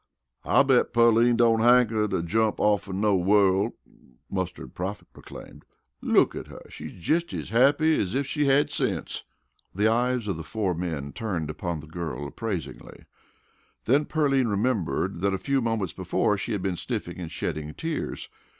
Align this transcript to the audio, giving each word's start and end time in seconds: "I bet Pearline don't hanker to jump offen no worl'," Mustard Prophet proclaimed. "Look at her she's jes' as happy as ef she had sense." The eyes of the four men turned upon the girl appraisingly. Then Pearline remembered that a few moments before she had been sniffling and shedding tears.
"I 0.45 0.63
bet 0.63 0.93
Pearline 0.93 1.35
don't 1.35 1.59
hanker 1.59 2.07
to 2.07 2.23
jump 2.23 2.59
offen 2.59 3.01
no 3.01 3.15
worl'," 3.15 3.75
Mustard 4.31 4.73
Prophet 4.73 5.13
proclaimed. 5.13 5.63
"Look 6.01 6.35
at 6.35 6.47
her 6.47 6.63
she's 6.69 7.07
jes' 7.07 7.31
as 7.35 7.49
happy 7.49 8.01
as 8.01 8.15
ef 8.15 8.25
she 8.25 8.47
had 8.47 8.71
sense." 8.71 9.25
The 9.75 9.87
eyes 9.87 10.27
of 10.27 10.37
the 10.37 10.43
four 10.43 10.73
men 10.73 11.13
turned 11.13 11.51
upon 11.51 11.81
the 11.81 11.85
girl 11.87 12.25
appraisingly. 12.25 13.05
Then 13.85 14.05
Pearline 14.05 14.47
remembered 14.47 15.21
that 15.21 15.35
a 15.35 15.37
few 15.37 15.61
moments 15.61 15.93
before 15.93 16.35
she 16.35 16.53
had 16.53 16.63
been 16.63 16.77
sniffling 16.77 17.19
and 17.19 17.29
shedding 17.29 17.75
tears. 17.75 18.27